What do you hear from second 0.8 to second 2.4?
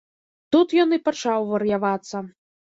ён і пачаў вар'явацца.